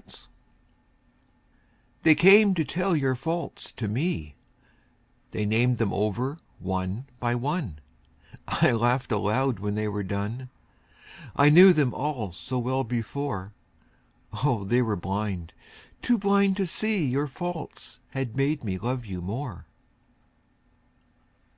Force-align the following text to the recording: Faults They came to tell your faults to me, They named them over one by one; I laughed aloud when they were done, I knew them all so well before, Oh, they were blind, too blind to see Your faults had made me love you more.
Faults 0.00 0.28
They 2.04 2.14
came 2.14 2.54
to 2.54 2.64
tell 2.64 2.96
your 2.96 3.14
faults 3.14 3.70
to 3.72 3.86
me, 3.86 4.34
They 5.32 5.44
named 5.44 5.76
them 5.76 5.92
over 5.92 6.38
one 6.58 7.04
by 7.18 7.34
one; 7.34 7.80
I 8.48 8.72
laughed 8.72 9.12
aloud 9.12 9.58
when 9.58 9.74
they 9.74 9.88
were 9.88 10.02
done, 10.02 10.48
I 11.36 11.50
knew 11.50 11.74
them 11.74 11.92
all 11.92 12.32
so 12.32 12.58
well 12.58 12.82
before, 12.82 13.52
Oh, 14.42 14.64
they 14.64 14.80
were 14.80 14.96
blind, 14.96 15.52
too 16.00 16.16
blind 16.16 16.56
to 16.56 16.66
see 16.66 17.04
Your 17.04 17.26
faults 17.26 18.00
had 18.12 18.38
made 18.38 18.64
me 18.64 18.78
love 18.78 19.04
you 19.04 19.20
more. 19.20 19.66